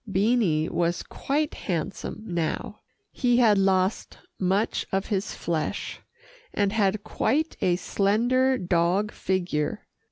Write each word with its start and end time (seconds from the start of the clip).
Beanie 0.09 0.67
was 0.67 1.03
quite 1.03 1.53
handsome 1.53 2.23
now. 2.25 2.79
He 3.11 3.37
had 3.37 3.59
lost 3.59 4.17
much 4.39 4.83
of 4.91 5.05
his 5.09 5.35
flesh, 5.35 5.99
and 6.55 6.73
had 6.73 7.03
quite 7.03 7.55
a 7.61 7.75
slender 7.75 8.57
dog 8.57 9.11
figure. 9.11 9.85